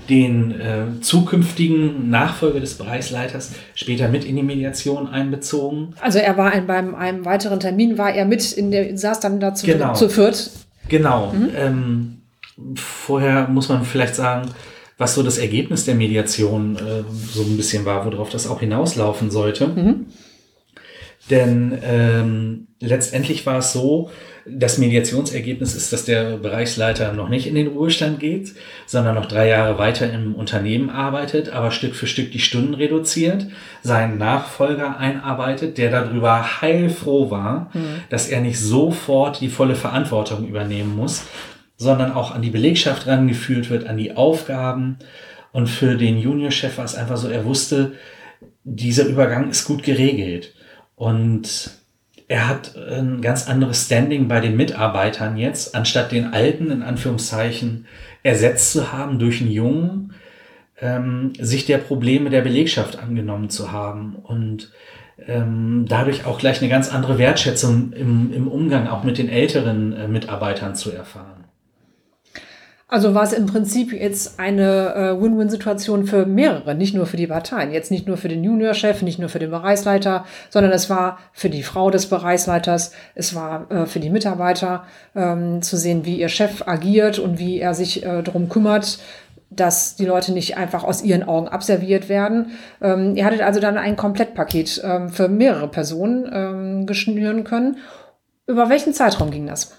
den 0.10 0.60
äh, 0.60 1.02
zukünftigen 1.02 2.10
Nachfolger 2.10 2.60
des 2.60 2.76
Bereichsleiters 2.76 3.54
später 3.74 4.08
mit 4.08 4.24
in 4.24 4.36
die 4.36 4.44
Mediation 4.44 5.08
einbezogen. 5.08 5.96
Also 6.00 6.20
er 6.20 6.38
war 6.38 6.52
ein, 6.52 6.68
beim 6.68 6.94
einem 6.96 7.26
weiteren 7.26 7.60
Termin, 7.60 7.98
war 7.98 8.14
er 8.14 8.26
mit 8.26 8.52
in 8.52 8.72
der, 8.72 8.98
saß 8.98 9.20
dann 9.20 9.40
da 9.40 9.54
zu, 9.54 9.66
genau. 9.66 9.94
zu 9.94 10.10
viert. 10.10 10.52
Genau. 10.90 11.34
Mhm. 11.34 11.50
Ähm, 11.58 12.22
vorher 12.76 13.48
muss 13.48 13.70
man 13.70 13.84
vielleicht 13.84 14.16
sagen, 14.16 14.50
was 14.98 15.16
so 15.16 15.24
das 15.24 15.38
Ergebnis 15.38 15.86
der 15.86 15.96
Mediation 15.96 16.78
äh, 16.78 17.04
so 17.34 17.44
ein 17.44 17.58
bisschen 17.58 17.86
war, 17.86 18.06
worauf 18.06 18.30
das 18.30 18.48
auch 18.48 18.62
hinauslaufen 18.62 19.30
sollte. 19.30 19.68
Mhm. 19.68 20.06
Denn 21.30 21.78
ähm, 21.84 22.68
letztendlich 22.80 23.46
war 23.46 23.58
es 23.58 23.74
so, 23.74 24.12
das 24.48 24.78
Mediationsergebnis 24.78 25.74
ist, 25.74 25.92
dass 25.92 26.06
der 26.06 26.38
Bereichsleiter 26.38 27.14
noch 27.14 27.30
nicht 27.30 27.48
in 27.48 27.56
den 27.56 27.68
Ruhestand 27.68 28.20
geht, 28.20 28.54
sondern 28.86 29.16
noch 29.16 29.26
drei 29.26 29.48
Jahre 29.48 29.80
weiter 29.80 30.12
im 30.14 30.36
Unternehmen 30.36 30.92
arbeitet, 30.92 31.50
aber 31.50 31.72
Stück 31.72 31.96
für 31.96 32.06
Stück 32.06 32.32
die 32.32 32.40
Stunden 32.40 32.76
reduziert, 32.76 33.48
seinen 33.82 34.20
Nachfolger 34.20 35.00
einarbeitet, 35.00 35.80
der 35.80 35.90
darüber 35.90 36.62
heilfroh 36.62 37.32
war, 37.32 37.72
mhm. 37.74 38.04
dass 38.12 38.30
er 38.30 38.42
nicht 38.42 38.60
sofort 38.60 39.42
die 39.42 39.50
volle 39.50 39.76
Verantwortung 39.76 40.48
übernehmen 40.48 40.96
muss, 40.96 41.26
sondern 41.78 42.12
auch 42.12 42.34
an 42.34 42.42
die 42.42 42.50
Belegschaft 42.50 43.08
rangeführt 43.08 43.70
wird, 43.70 43.88
an 43.88 43.98
die 43.98 44.16
Aufgaben. 44.16 44.98
Und 45.52 45.68
für 45.68 45.96
den 45.96 46.18
Juniorchef 46.18 46.78
war 46.78 46.86
es 46.86 46.96
einfach 46.96 47.18
so, 47.18 47.30
er 47.30 47.46
wusste, 47.46 47.94
dieser 48.64 49.06
Übergang 49.06 49.50
ist 49.50 49.66
gut 49.66 49.84
geregelt. 49.84 50.54
Und 50.96 51.72
er 52.28 52.48
hat 52.48 52.76
ein 52.76 53.22
ganz 53.22 53.48
anderes 53.48 53.86
Standing 53.86 54.28
bei 54.28 54.40
den 54.40 54.58
Mitarbeitern 54.58 55.38
jetzt, 55.38 55.76
anstatt 55.76 56.12
den 56.12 56.34
alten, 56.34 56.72
in 56.72 56.82
Anführungszeichen, 56.82 57.86
ersetzt 58.24 58.72
zu 58.72 58.92
haben 58.92 59.20
durch 59.20 59.42
einen 59.42 59.52
jungen, 59.52 60.14
ähm, 60.82 61.34
sich 61.40 61.66
der 61.66 61.78
Probleme 61.78 62.30
der 62.30 62.42
Belegschaft 62.42 62.98
angenommen 62.98 63.50
zu 63.50 63.72
haben 63.72 64.16
und 64.16 64.72
ähm, 65.28 65.86
dadurch 65.88 66.26
auch 66.26 66.40
gleich 66.40 66.60
eine 66.62 66.70
ganz 66.70 66.92
andere 66.92 67.18
Wertschätzung 67.18 67.94
im, 67.94 68.34
im 68.34 68.48
Umgang 68.48 68.88
auch 68.88 69.04
mit 69.04 69.18
den 69.18 69.30
älteren 69.30 69.94
äh, 69.94 70.08
Mitarbeitern 70.08 70.76
zu 70.76 70.92
erfahren. 70.92 71.45
Also 72.88 73.16
war 73.16 73.24
es 73.24 73.34
im 73.34 73.48
Prinzip 73.48 73.92
jetzt 73.92 74.40
eine 74.40 74.94
äh, 74.94 75.22
Win-Win-Situation 75.22 76.06
für 76.06 76.28
mehrere, 76.28 76.76
nicht 76.76 76.94
nur 76.94 77.08
für 77.08 77.18
die 77.18 77.26
Parteien. 77.26 77.72
Jetzt 77.72 77.90
nicht 77.90 78.08
nur 78.08 78.16
für 78.16 78.28
den 78.28 78.44
Juniorchef, 78.44 79.02
nicht 79.02 79.18
nur 79.18 79.28
für 79.30 79.40
den 79.40 79.50
Bereichsleiter, 79.50 80.26
sondern 80.52 80.72
es 80.72 80.88
war 80.88 81.18
für 81.34 81.50
die 81.50 81.64
Frau 81.64 81.90
des 81.90 82.06
Bereichsleiters, 82.06 82.92
es 83.16 83.34
war 83.34 83.72
äh, 83.72 83.86
für 83.88 84.00
die 84.00 84.12
Mitarbeiter 84.12 84.84
ähm, 85.16 85.64
zu 85.64 85.78
sehen, 85.78 86.06
wie 86.06 86.20
ihr 86.20 86.30
Chef 86.30 86.68
agiert 86.68 87.18
und 87.18 87.40
wie 87.40 87.60
er 87.60 87.74
sich 87.74 88.06
äh, 88.06 88.22
darum 88.22 88.50
kümmert, 88.50 89.00
dass 89.50 89.96
die 89.96 90.06
Leute 90.06 90.32
nicht 90.32 90.56
einfach 90.58 90.84
aus 90.84 91.02
ihren 91.04 91.24
Augen 91.24 91.48
abserviert 91.48 92.08
werden. 92.08 92.52
Ähm, 92.82 93.16
ihr 93.16 93.26
hattet 93.26 93.42
also 93.42 93.60
dann 93.60 93.80
ein 93.80 93.96
Komplettpaket 93.96 94.82
ähm, 94.84 95.10
für 95.10 95.28
mehrere 95.28 95.70
Personen 95.70 96.30
ähm, 96.32 96.86
geschnüren 96.86 97.46
können. 97.46 97.78
Über 98.46 98.70
welchen 98.70 98.94
Zeitraum 98.94 99.32
ging 99.32 99.48
das? 99.48 99.74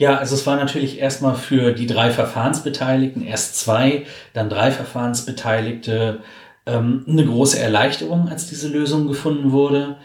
Ja, 0.00 0.16
also 0.16 0.34
es 0.34 0.46
war 0.46 0.56
natürlich 0.56 0.98
erstmal 0.98 1.34
für 1.34 1.72
die 1.72 1.86
drei 1.86 2.10
Verfahrensbeteiligten, 2.10 3.22
erst 3.22 3.56
zwei, 3.56 4.06
dann 4.32 4.48
drei 4.48 4.70
Verfahrensbeteiligte, 4.70 6.20
ähm, 6.64 7.04
eine 7.06 7.26
große 7.26 7.58
Erleichterung, 7.58 8.30
als 8.30 8.46
diese 8.46 8.68
Lösung 8.68 9.08
gefunden 9.08 9.52
wurde. 9.52 9.96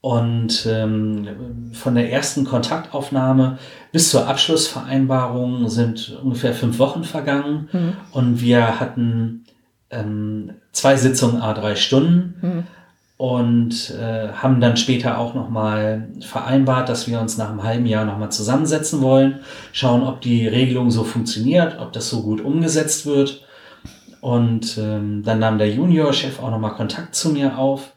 Und 0.00 0.66
ähm, 0.66 1.72
von 1.74 1.94
der 1.94 2.10
ersten 2.10 2.46
Kontaktaufnahme 2.46 3.58
bis 3.92 4.08
zur 4.08 4.26
Abschlussvereinbarung 4.28 5.68
sind 5.68 6.18
ungefähr 6.22 6.54
fünf 6.54 6.78
Wochen 6.78 7.04
vergangen. 7.04 7.68
Mhm. 7.70 7.92
Und 8.12 8.40
wir 8.40 8.80
hatten 8.80 9.44
ähm, 9.90 10.54
zwei 10.72 10.96
Sitzungen 10.96 11.42
a 11.42 11.52
drei 11.52 11.76
Stunden. 11.76 12.34
Mhm 12.40 12.64
und 13.32 13.90
äh, 13.98 14.28
haben 14.34 14.60
dann 14.60 14.76
später 14.76 15.16
auch 15.16 15.32
nochmal 15.32 16.08
vereinbart, 16.20 16.90
dass 16.90 17.08
wir 17.08 17.18
uns 17.18 17.38
nach 17.38 17.48
einem 17.48 17.62
halben 17.62 17.86
Jahr 17.86 18.04
nochmal 18.04 18.30
zusammensetzen 18.30 19.00
wollen, 19.00 19.40
schauen, 19.72 20.02
ob 20.02 20.20
die 20.20 20.46
Regelung 20.46 20.90
so 20.90 21.04
funktioniert, 21.04 21.78
ob 21.80 21.94
das 21.94 22.10
so 22.10 22.22
gut 22.22 22.42
umgesetzt 22.42 23.06
wird. 23.06 23.42
Und 24.20 24.76
ähm, 24.76 25.22
dann 25.24 25.38
nahm 25.38 25.56
der 25.56 25.70
Juniorchef 25.70 26.38
auch 26.38 26.50
nochmal 26.50 26.74
Kontakt 26.74 27.14
zu 27.14 27.30
mir 27.30 27.56
auf. 27.56 27.92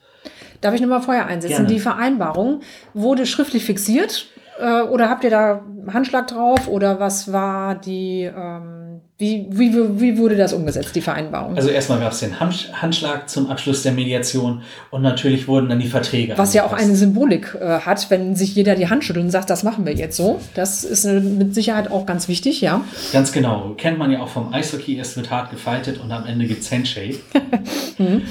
Darf 0.61 0.73
ich 0.73 0.79
nochmal 0.79 1.01
vorher 1.01 1.27
einsetzen? 1.27 1.55
Gerne. 1.57 1.73
Die 1.73 1.79
Vereinbarung 1.81 2.61
wurde 2.93 3.25
schriftlich 3.25 3.65
fixiert 3.65 4.27
äh, 4.61 4.81
oder 4.83 5.09
habt 5.09 5.25
ihr 5.25 5.29
da 5.29 5.61
Handschlag 5.91 6.27
drauf 6.27 6.69
oder 6.69 7.01
was 7.01 7.33
war 7.33 7.75
die, 7.75 8.31
ähm, 8.33 8.76
wie, 9.19 9.47
wie, 9.49 9.73
wie 9.99 10.17
wurde 10.19 10.35
das 10.35 10.53
umgesetzt, 10.53 10.95
die 10.95 11.01
Vereinbarung? 11.01 11.55
Also 11.55 11.69
erstmal 11.69 11.99
gab 11.99 12.11
es 12.11 12.19
den 12.19 12.39
Handschlag 12.39 13.27
zum 13.27 13.49
Abschluss 13.49 13.81
der 13.81 13.91
Mediation 13.91 14.61
und 14.91 15.01
natürlich 15.01 15.47
wurden 15.47 15.69
dann 15.69 15.79
die 15.79 15.87
Verträge. 15.87 16.37
Was 16.37 16.53
ja 16.53 16.63
auch 16.63 16.73
eine 16.73 16.95
Symbolik 16.95 17.57
äh, 17.59 17.79
hat, 17.79 18.11
wenn 18.11 18.35
sich 18.35 18.53
jeder 18.53 18.75
die 18.75 18.89
Hand 18.89 19.03
schüttelt 19.03 19.25
und 19.25 19.31
sagt, 19.31 19.49
das 19.49 19.63
machen 19.63 19.87
wir 19.87 19.95
jetzt 19.95 20.17
so. 20.17 20.39
Das 20.53 20.83
ist 20.83 21.05
äh, 21.05 21.19
mit 21.19 21.55
Sicherheit 21.55 21.89
auch 21.89 22.05
ganz 22.05 22.27
wichtig, 22.27 22.61
ja. 22.61 22.81
Ganz 23.11 23.31
genau. 23.31 23.73
Kennt 23.75 23.97
man 23.97 24.11
ja 24.11 24.21
auch 24.21 24.29
vom 24.29 24.53
Eishockey, 24.53 24.97
erst 24.97 25.17
wird 25.17 25.31
hart 25.31 25.49
gefaltet 25.49 25.99
und 25.99 26.11
am 26.11 26.27
Ende 26.27 26.45
gibt 26.45 26.61
es 26.61 26.71
Handshake. 26.71 27.17
mhm. 27.97 28.21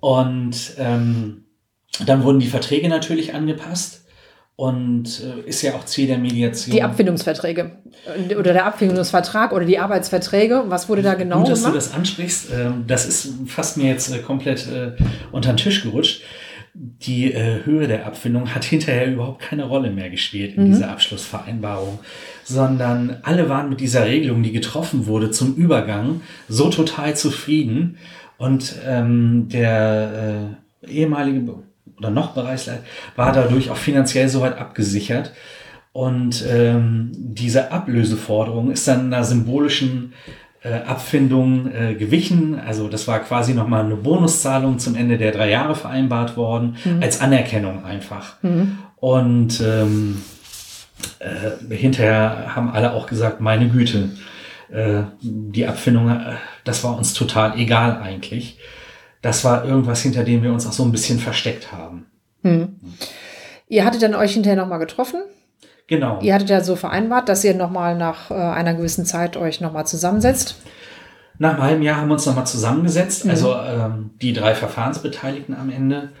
Und 0.00 0.56
ähm, 0.78 1.44
dann 2.04 2.24
wurden 2.24 2.40
die 2.40 2.48
Verträge 2.48 2.88
natürlich 2.88 3.34
angepasst. 3.34 4.03
Und 4.56 5.20
äh, 5.20 5.48
ist 5.48 5.62
ja 5.62 5.74
auch 5.74 5.84
Ziel 5.84 6.06
der 6.06 6.18
Mediation. 6.18 6.74
Die 6.74 6.82
Abfindungsverträge 6.82 7.72
oder 8.38 8.52
der 8.52 8.66
Abfindungsvertrag 8.66 9.52
oder 9.52 9.64
die 9.64 9.80
Arbeitsverträge. 9.80 10.64
Was 10.68 10.88
wurde 10.88 11.02
da 11.02 11.14
genau 11.14 11.40
Gut, 11.40 11.48
dass 11.48 11.60
gemacht? 11.60 11.74
du 11.74 11.78
das 11.78 11.92
ansprichst. 11.92 12.52
Ähm, 12.54 12.84
das 12.86 13.04
ist 13.06 13.32
fast 13.46 13.76
mir 13.76 13.88
jetzt 13.88 14.14
äh, 14.14 14.18
komplett 14.18 14.68
äh, 14.68 14.92
unter 15.32 15.52
den 15.52 15.56
Tisch 15.56 15.82
gerutscht. 15.82 16.22
Die 16.76 17.32
Höhe 17.32 17.86
der 17.86 18.04
Abfindung 18.04 18.52
hat 18.52 18.64
hinterher 18.64 19.06
überhaupt 19.06 19.40
keine 19.40 19.62
Rolle 19.62 19.92
mehr 19.92 20.10
gespielt 20.10 20.56
in 20.56 20.64
mhm. 20.64 20.72
dieser 20.72 20.90
Abschlussvereinbarung, 20.90 22.00
sondern 22.42 23.18
alle 23.22 23.48
waren 23.48 23.68
mit 23.68 23.78
dieser 23.78 24.06
Regelung, 24.06 24.42
die 24.42 24.50
getroffen 24.50 25.06
wurde 25.06 25.30
zum 25.30 25.54
Übergang, 25.54 26.22
so 26.48 26.70
total 26.70 27.16
zufrieden. 27.16 27.96
Und 28.38 28.74
ähm, 28.84 29.48
der 29.52 30.56
äh, 30.82 30.90
ehemalige 30.90 31.40
oder 31.98 32.10
noch 32.10 32.34
Bereichsleiter, 32.34 32.82
war 33.16 33.32
dadurch 33.32 33.70
auch 33.70 33.76
finanziell 33.76 34.28
soweit 34.28 34.58
abgesichert. 34.58 35.32
Und 35.92 36.44
ähm, 36.50 37.12
diese 37.14 37.70
Ablöseforderung 37.70 38.72
ist 38.72 38.88
dann 38.88 39.12
einer 39.12 39.22
symbolischen 39.22 40.12
äh, 40.62 40.72
Abfindung 40.72 41.70
äh, 41.72 41.94
gewichen. 41.94 42.58
Also 42.58 42.88
das 42.88 43.06
war 43.06 43.20
quasi 43.20 43.54
nochmal 43.54 43.84
eine 43.84 43.96
Bonuszahlung 43.96 44.80
zum 44.80 44.96
Ende 44.96 45.18
der 45.18 45.30
drei 45.30 45.50
Jahre 45.50 45.76
vereinbart 45.76 46.36
worden, 46.36 46.76
mhm. 46.84 47.00
als 47.00 47.20
Anerkennung 47.20 47.84
einfach. 47.84 48.42
Mhm. 48.42 48.78
Und 48.96 49.60
ähm, 49.60 50.22
äh, 51.20 51.74
hinterher 51.74 52.56
haben 52.56 52.70
alle 52.70 52.92
auch 52.92 53.06
gesagt, 53.06 53.40
meine 53.40 53.68
Güte, 53.68 54.10
äh, 54.72 55.02
die 55.20 55.66
Abfindung, 55.66 56.10
äh, 56.10 56.34
das 56.64 56.82
war 56.82 56.96
uns 56.96 57.14
total 57.14 57.56
egal 57.56 58.00
eigentlich 58.02 58.58
das 59.24 59.42
war 59.42 59.64
irgendwas, 59.64 60.02
hinter 60.02 60.22
dem 60.22 60.42
wir 60.42 60.52
uns 60.52 60.66
auch 60.66 60.72
so 60.72 60.84
ein 60.84 60.92
bisschen 60.92 61.18
versteckt 61.18 61.72
haben. 61.72 62.04
Hm. 62.42 62.76
Ihr 63.68 63.86
hattet 63.86 64.02
dann 64.02 64.14
euch 64.14 64.34
hinterher 64.34 64.60
nochmal 64.60 64.78
getroffen? 64.78 65.22
Genau. 65.86 66.20
Ihr 66.20 66.34
hattet 66.34 66.50
ja 66.50 66.60
so 66.60 66.76
vereinbart, 66.76 67.30
dass 67.30 67.42
ihr 67.42 67.54
nochmal 67.54 67.96
nach 67.96 68.30
äh, 68.30 68.34
einer 68.34 68.74
gewissen 68.74 69.06
Zeit 69.06 69.38
euch 69.38 69.62
nochmal 69.62 69.86
zusammensetzt. 69.86 70.56
Nach 71.38 71.54
einem 71.54 71.62
halben 71.62 71.82
Jahr 71.82 71.96
haben 71.96 72.08
wir 72.08 72.12
uns 72.12 72.26
nochmal 72.26 72.46
zusammengesetzt, 72.46 73.24
mhm. 73.24 73.30
also 73.30 73.54
ähm, 73.54 74.10
die 74.20 74.34
drei 74.34 74.54
Verfahrensbeteiligten 74.54 75.56
am 75.56 75.70
Ende. 75.70 76.12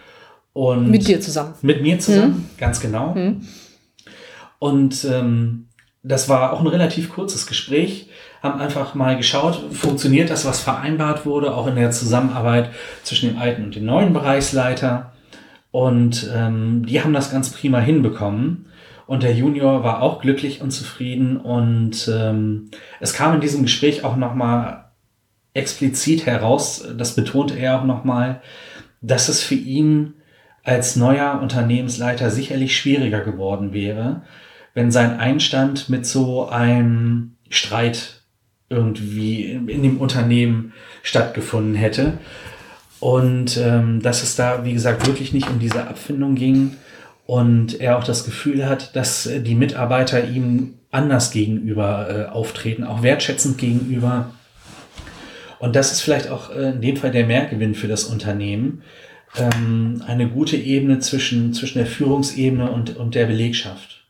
Und 0.54 0.90
mit 0.90 1.06
dir 1.06 1.20
zusammen. 1.20 1.52
Mit 1.60 1.82
mir 1.82 1.98
zusammen, 1.98 2.48
mhm. 2.54 2.58
ganz 2.58 2.80
genau. 2.80 3.14
Mhm. 3.14 3.46
Und 4.58 5.04
ähm, 5.04 5.68
das 6.02 6.30
war 6.30 6.54
auch 6.54 6.60
ein 6.60 6.68
relativ 6.68 7.10
kurzes 7.10 7.46
Gespräch 7.46 8.08
haben 8.44 8.60
einfach 8.60 8.94
mal 8.94 9.16
geschaut, 9.16 9.72
funktioniert 9.72 10.30
das, 10.30 10.44
was 10.44 10.60
vereinbart 10.60 11.24
wurde, 11.24 11.54
auch 11.54 11.66
in 11.66 11.76
der 11.76 11.90
Zusammenarbeit 11.90 12.70
zwischen 13.02 13.30
dem 13.30 13.38
alten 13.38 13.64
und 13.64 13.74
dem 13.74 13.86
neuen 13.86 14.12
Bereichsleiter. 14.12 15.12
Und 15.70 16.30
ähm, 16.32 16.84
die 16.86 17.02
haben 17.02 17.14
das 17.14 17.32
ganz 17.32 17.50
prima 17.50 17.80
hinbekommen. 17.80 18.66
Und 19.06 19.22
der 19.22 19.34
Junior 19.34 19.82
war 19.82 20.02
auch 20.02 20.20
glücklich 20.20 20.60
und 20.60 20.70
zufrieden. 20.70 21.38
Und 21.38 22.08
ähm, 22.12 22.70
es 23.00 23.14
kam 23.14 23.34
in 23.34 23.40
diesem 23.40 23.62
Gespräch 23.62 24.04
auch 24.04 24.16
nochmal 24.16 24.90
explizit 25.54 26.26
heraus, 26.26 26.86
das 26.96 27.14
betonte 27.14 27.54
er 27.54 27.80
auch 27.80 27.84
nochmal, 27.84 28.42
dass 29.00 29.28
es 29.28 29.42
für 29.42 29.54
ihn 29.54 30.14
als 30.64 30.96
neuer 30.96 31.40
Unternehmensleiter 31.40 32.30
sicherlich 32.30 32.76
schwieriger 32.76 33.20
geworden 33.20 33.72
wäre, 33.72 34.22
wenn 34.74 34.90
sein 34.90 35.18
Einstand 35.18 35.88
mit 35.88 36.06
so 36.06 36.48
einem 36.48 37.36
Streit 37.48 38.23
irgendwie 38.74 39.52
in, 39.52 39.82
dem 39.82 39.98
Unternehmen 39.98 40.72
stattgefunden 41.02 41.74
hätte. 41.74 42.18
Und 43.00 43.58
ähm, 43.58 44.02
dass 44.02 44.22
es 44.22 44.36
da, 44.36 44.64
wie 44.64 44.72
gesagt, 44.72 45.06
wirklich 45.06 45.32
nicht 45.32 45.48
um 45.48 45.58
diese 45.58 45.86
Abfindung 45.86 46.34
ging 46.34 46.76
und 47.26 47.80
er 47.80 47.98
auch 47.98 48.04
das 48.04 48.24
Gefühl 48.24 48.66
hat, 48.66 48.96
dass 48.96 49.26
äh, 49.26 49.40
die 49.40 49.54
Mitarbeiter 49.54 50.26
ihm 50.26 50.74
anders 50.90 51.30
gegenüber 51.30 52.08
äh, 52.08 52.30
auftreten, 52.30 52.84
auch 52.84 53.02
wertschätzend 53.02 53.58
gegenüber. 53.58 54.32
Und 55.58 55.76
das 55.76 55.92
ist 55.92 56.00
vielleicht 56.00 56.28
auch 56.28 56.54
äh, 56.54 56.70
in 56.70 56.80
dem 56.80 56.96
Fall 56.96 57.10
der 57.10 57.26
Mehrgewinn 57.26 57.74
für 57.74 57.88
das 57.88 58.04
Unternehmen. 58.04 58.82
Ähm, 59.36 60.02
eine 60.06 60.28
gute 60.28 60.56
Ebene 60.56 61.00
zwischen, 61.00 61.52
zwischen 61.52 61.78
der 61.78 61.86
Führungsebene 61.86 62.70
und, 62.70 62.96
und 62.96 63.14
der 63.14 63.26
Belegschaft 63.26 64.03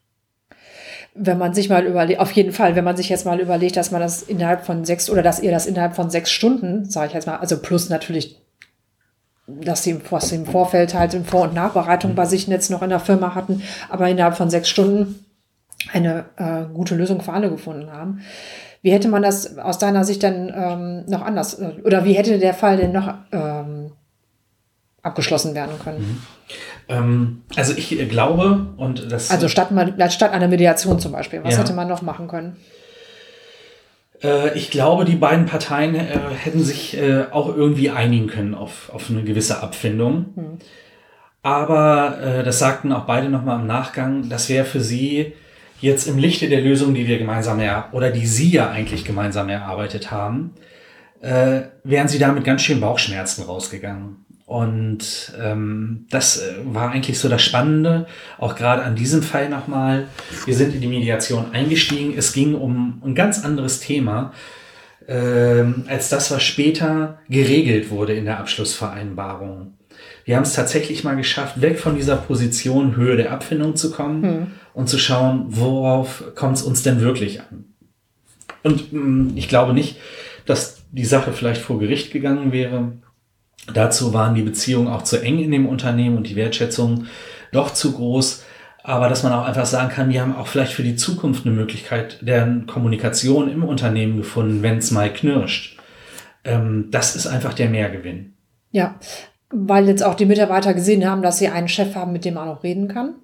wenn 1.15 1.39
man 1.39 1.55
sich 1.55 1.69
mal 1.69 1.85
überlegt, 1.85 2.21
auf 2.21 2.33
jeden 2.33 2.53
Fall, 2.53 2.75
wenn 2.75 2.85
man 2.85 2.97
sich 2.97 3.09
jetzt 3.09 3.25
mal 3.25 3.41
überlegt, 3.41 3.77
dass 3.77 3.93
man 3.93 4.01
das 4.01 4.23
innerhalb 4.23 4.67
von 4.67 4.85
sechs 4.85 5.09
oder 5.09 5.23
dass 5.23 5.41
ihr 5.41 5.53
das 5.53 5.67
innerhalb 5.67 5.95
von 5.95 6.11
sechs 6.11 6.33
Stunden, 6.33 6.91
sage 6.91 7.09
ich 7.09 7.15
jetzt 7.15 7.27
mal, 7.27 7.37
also 7.37 7.59
plus 7.59 7.89
natürlich, 7.89 8.41
dass 9.47 9.85
sie 9.85 10.01
was 10.11 10.33
im 10.33 10.47
Vorfeld 10.47 10.95
halt 10.95 11.15
in 11.15 11.25
Vor- 11.25 11.43
und 11.43 11.55
Nachbereitung 11.55 12.15
bei 12.15 12.25
sich 12.25 12.49
jetzt 12.49 12.71
noch 12.71 12.83
in 12.83 12.91
der 12.91 13.01
Firma 13.01 13.35
hatten, 13.35 13.63
aber 13.89 14.09
innerhalb 14.09 14.37
von 14.37 14.51
sechs 14.51 14.69
Stunden 14.69 15.25
eine 15.93 16.25
äh, 16.37 16.65
gute 16.73 16.97
Lösung 16.97 17.21
für 17.21 17.33
alle 17.33 17.51
gefunden 17.51 17.93
haben. 17.93 18.23
Wie 18.83 18.91
hätte 18.91 19.09
man 19.09 19.23
das 19.23 19.59
aus 19.59 19.79
deiner 19.79 20.05
Sicht 20.05 20.23
dann 20.23 20.53
ähm, 20.55 21.05
noch 21.07 21.23
anders, 21.23 21.55
äh, 21.61 21.75
oder 21.85 22.05
wie 22.05 22.15
hätte 22.15 22.39
der 22.39 22.55
Fall 22.55 22.77
denn 22.77 22.93
noch 22.93 23.15
ähm, 23.33 23.93
abgeschlossen 25.03 25.55
werden 25.55 25.79
können? 25.79 26.01
Mhm. 26.01 26.23
Ähm, 26.89 27.43
also 27.57 27.75
ich 27.77 28.09
glaube 28.09 28.69
und 28.77 29.11
das. 29.11 29.31
Also 29.31 29.49
statt, 29.49 29.69
statt 30.11 30.33
einer 30.33 30.49
Mediation 30.49 30.99
zum 30.99 31.13
Beispiel. 31.13 31.43
Was 31.43 31.55
ja. 31.55 31.61
hätte 31.61 31.73
man 31.73 31.89
noch 31.89 32.03
machen 32.03 32.29
können? 32.29 32.57
Äh, 34.23 34.57
ich 34.57 34.71
glaube, 34.71 35.05
die 35.05 35.17
beiden 35.17 35.47
Parteien 35.47 35.95
äh, 35.95 36.07
hätten 36.37 36.63
sich 36.63 36.97
äh, 36.97 37.25
auch 37.31 37.55
irgendwie 37.55 37.91
einigen 37.91 38.27
können 38.27 38.55
auf, 38.55 38.91
auf 38.93 39.11
eine 39.11 39.23
gewisse 39.23 39.63
Abfindung. 39.63 40.27
Hm. 40.35 40.59
Aber 41.43 42.19
äh, 42.21 42.43
das 42.43 42.59
sagten 42.59 42.91
auch 42.93 43.05
beide 43.05 43.29
nochmal 43.29 43.61
im 43.61 43.67
Nachgang, 43.67 44.31
das 44.31 44.49
wäre 44.49 44.65
für 44.65 44.81
sie 44.81 45.35
jetzt 45.81 46.07
im 46.07 46.17
Lichte 46.17 46.49
der 46.49 46.63
Lösung, 46.63 46.95
die 46.95 47.07
wir 47.07 47.19
gemeinsam 47.19 47.61
er 47.61 47.91
oder 47.93 48.11
die 48.11 48.27
sie 48.27 48.51
ja 48.51 48.71
eigentlich 48.71 49.05
gemeinsam 49.05 49.51
erarbeitet 49.51 50.11
haben, 50.11 50.55
äh, 51.21 51.63
wären 51.85 52.09
sie 52.09 52.19
damit 52.19 52.45
ganz 52.45 52.63
schön 52.63 52.81
Bauchschmerzen 52.81 53.45
rausgegangen. 53.45 54.24
Und 54.55 55.33
ähm, 55.43 56.07
das 56.11 56.41
äh, 56.41 56.55
war 56.65 56.93
eigentlich 56.93 57.19
so 57.19 57.29
das 57.29 57.43
Spannende, 57.43 58.07
auch 58.39 58.55
gerade 58.55 58.85
an 58.85 58.95
diesem 58.95 59.21
Fall 59.21 59.49
nochmal. 59.49 60.07
Wir 60.47 60.55
sind 60.55 60.77
in 60.77 60.81
die 60.81 60.87
Mediation 60.87 61.51
eingestiegen. 61.53 62.15
Es 62.17 62.33
ging 62.33 62.55
um 62.55 63.03
ein 63.05 63.17
ganz 63.17 63.45
anderes 63.45 63.81
Thema 63.81 64.33
ähm, 65.09 65.87
als 65.89 66.09
das, 66.09 66.31
was 66.31 66.45
später 66.45 67.19
geregelt 67.29 67.91
wurde 67.91 68.15
in 68.15 68.27
der 68.27 68.39
Abschlussvereinbarung. 68.39 69.75
Wir 70.25 70.37
haben 70.37 70.45
es 70.45 70.53
tatsächlich 70.53 71.03
mal 71.03 71.17
geschafft, 71.17 71.61
weg 71.61 71.81
von 71.81 71.97
dieser 71.97 72.15
Position 72.15 72.95
Höhe 72.95 73.17
der 73.17 73.33
Abfindung 73.33 73.75
zu 73.75 73.91
kommen 73.91 74.23
hm. 74.23 74.47
und 74.73 74.89
zu 74.89 75.01
schauen, 75.01 75.47
worauf 75.49 76.23
kommt 76.37 76.59
es 76.59 76.63
uns 76.63 76.85
denn 76.85 77.01
wirklich 77.01 77.41
an. 77.41 77.65
Und 78.63 78.93
mh, 78.93 79.01
mm, 79.01 79.33
ich 79.35 79.49
glaube 79.49 79.75
nicht, 79.75 79.97
dass 80.47 80.85
die 80.93 81.05
Sache 81.05 81.33
vielleicht 81.33 81.61
vor 81.61 81.81
Gericht 81.81 82.13
gegangen 82.13 82.53
wäre. 82.53 82.93
Dazu 83.73 84.13
waren 84.13 84.35
die 84.35 84.43
Beziehungen 84.43 84.89
auch 84.89 85.03
zu 85.03 85.23
eng 85.23 85.39
in 85.39 85.51
dem 85.51 85.67
Unternehmen 85.67 86.17
und 86.17 86.29
die 86.29 86.37
Wertschätzung 86.37 87.07
doch 87.53 87.73
zu 87.73 87.93
groß. 87.93 88.45
Aber 88.83 89.09
dass 89.09 89.23
man 89.23 89.33
auch 89.33 89.47
einfach 89.47 89.65
sagen 89.65 89.89
kann, 89.89 90.11
wir 90.11 90.21
haben 90.21 90.37
auch 90.37 90.47
vielleicht 90.47 90.75
für 90.75 90.83
die 90.83 90.97
Zukunft 90.97 91.47
eine 91.47 91.55
Möglichkeit 91.55 92.19
der 92.21 92.63
Kommunikation 92.67 93.51
im 93.51 93.65
Unternehmen 93.65 94.19
gefunden, 94.19 94.63
wenn 94.63 94.79
es 94.79 94.91
mal 94.91 95.11
knirscht. 95.11 95.79
Ähm, 96.45 96.89
das 96.91 97.17
ist 97.17 97.27
einfach 97.27 97.55
der 97.55 97.71
Mehrgewinn. 97.71 98.35
Ja, 98.73 98.97
weil 99.51 99.89
jetzt 99.89 100.03
auch 100.03 100.15
die 100.15 100.27
Mitarbeiter 100.27 100.75
gesehen 100.75 101.09
haben, 101.09 101.23
dass 101.23 101.39
sie 101.39 101.49
einen 101.49 101.69
Chef 101.69 101.95
haben, 101.95 102.13
mit 102.13 102.27
dem 102.27 102.35
man 102.35 102.49
auch 102.49 102.63
reden 102.63 102.89
kann. 102.89 103.15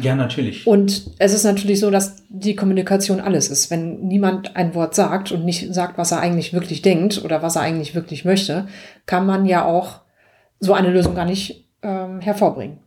Ja, 0.00 0.14
natürlich. 0.14 0.66
Und 0.66 1.10
es 1.18 1.34
ist 1.34 1.44
natürlich 1.44 1.80
so, 1.80 1.90
dass 1.90 2.24
die 2.28 2.54
Kommunikation 2.54 3.20
alles 3.20 3.48
ist. 3.48 3.70
Wenn 3.70 4.06
niemand 4.06 4.54
ein 4.54 4.74
Wort 4.74 4.94
sagt 4.94 5.32
und 5.32 5.44
nicht 5.44 5.74
sagt, 5.74 5.98
was 5.98 6.12
er 6.12 6.20
eigentlich 6.20 6.52
wirklich 6.52 6.82
denkt 6.82 7.24
oder 7.24 7.42
was 7.42 7.56
er 7.56 7.62
eigentlich 7.62 7.94
wirklich 7.94 8.24
möchte, 8.24 8.68
kann 9.06 9.26
man 9.26 9.44
ja 9.44 9.64
auch 9.64 10.00
so 10.60 10.72
eine 10.72 10.90
Lösung 10.90 11.14
gar 11.14 11.24
nicht 11.24 11.68
ähm, 11.82 12.20
hervorbringen. 12.20 12.78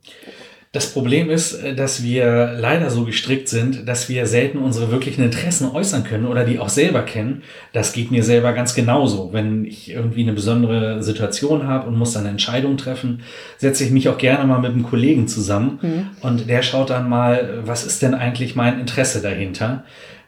Das 0.75 0.91
Problem 0.91 1.29
ist, 1.29 1.53
äh, 1.53 1.73
dass 1.73 2.03
wir 2.03 2.53
leider 2.59 2.89
so 2.89 3.05
gestrickt 3.05 3.47
sind, 3.47 3.87
dass 3.87 4.09
wir 4.09 4.27
selten 4.27 4.57
unsere 4.57 4.91
wirklichen 4.91 5.23
Interessen 5.23 5.71
äußern 5.71 6.03
können 6.03 6.25
oder 6.25 6.43
die 6.43 6.59
auch 6.59 6.67
selber 6.67 7.03
kennen. 7.03 7.43
Das 7.71 7.93
geht 7.93 8.11
mir 8.11 8.23
selber 8.23 8.51
ganz 8.51 8.75
genauso. 8.75 9.31
Wenn 9.31 9.63
ich 9.63 9.89
irgendwie 9.89 10.23
eine 10.23 10.33
besondere 10.33 11.01
Situation 11.01 11.65
habe 11.65 11.87
und 11.87 11.97
muss 11.97 12.11
dann 12.11 12.23
eine 12.23 12.31
Entscheidung 12.31 12.75
treffen, 12.75 13.21
setze 13.57 13.85
ich 13.85 13.91
mich 13.91 14.09
auch 14.09 14.17
gerne 14.17 14.43
mal 14.43 14.59
mit 14.59 14.73
einem 14.73 14.83
Kollegen 14.83 15.29
zusammen 15.29 15.79
mhm. 15.81 16.07
und 16.19 16.49
der 16.49 16.61
schaut 16.61 16.89
dann 16.89 17.07
mal, 17.07 17.61
was 17.63 17.85
ist 17.85 18.01
denn 18.01 18.13
eigentlich 18.13 18.57
mein 18.57 18.77
Interesse 18.77 19.21
dahinter. 19.21 19.85